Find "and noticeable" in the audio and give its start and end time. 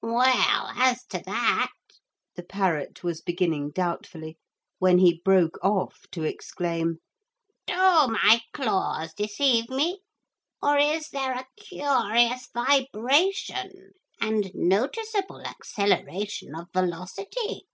14.18-15.42